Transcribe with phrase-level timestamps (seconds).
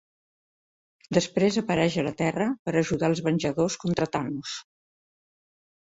[1.17, 4.59] Després apareix a la Terra per ajudar als venjadors contra Thanos.